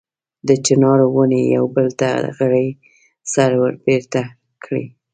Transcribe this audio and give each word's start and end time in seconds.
د 0.47 0.49
چنارونو 0.65 1.05
ونې 1.15 1.41
یو 1.55 1.65
بل 1.75 1.87
ته 1.99 2.09
غړۍ 2.37 2.67
سره 3.33 3.53
وربېرته 3.63 4.21
کړي. 4.63 4.85